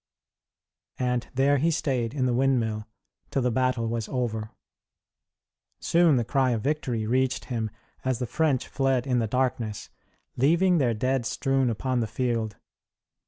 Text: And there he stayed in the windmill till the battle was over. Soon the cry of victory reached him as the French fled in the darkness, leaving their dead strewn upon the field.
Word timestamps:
And 0.97 1.27
there 1.35 1.59
he 1.59 1.69
stayed 1.69 2.15
in 2.15 2.25
the 2.25 2.33
windmill 2.33 2.87
till 3.29 3.43
the 3.43 3.51
battle 3.51 3.87
was 3.87 4.09
over. 4.09 4.49
Soon 5.79 6.15
the 6.15 6.25
cry 6.25 6.53
of 6.53 6.63
victory 6.63 7.05
reached 7.05 7.45
him 7.45 7.69
as 8.03 8.17
the 8.17 8.25
French 8.25 8.67
fled 8.67 9.05
in 9.05 9.19
the 9.19 9.27
darkness, 9.27 9.91
leaving 10.37 10.79
their 10.79 10.95
dead 10.95 11.27
strewn 11.27 11.69
upon 11.69 11.99
the 11.99 12.07
field. 12.07 12.55